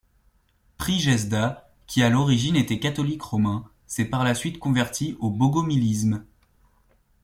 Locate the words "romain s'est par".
3.21-4.23